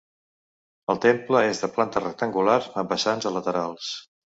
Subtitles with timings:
[0.93, 3.97] El temple és de planta rectangular amb vessants a laterals.